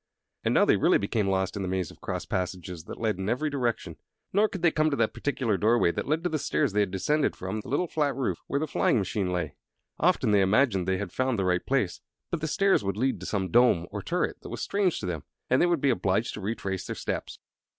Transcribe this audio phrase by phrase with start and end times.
[0.43, 3.29] And now they really became lost in the maze of cross passages that led in
[3.29, 3.97] every direction;
[4.33, 6.89] nor could they come to that particular doorway that led to the stairs they had
[6.89, 9.53] descended from the little flat roof where the flying machine lay.
[9.99, 12.01] Often they imagined they had found the right place;
[12.31, 15.21] but the stairs would lead to some dome or turret that was strange to them,
[15.51, 17.37] and they would be obliged to retrace their steps.